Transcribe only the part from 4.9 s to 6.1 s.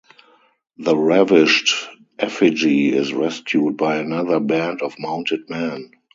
mounted men.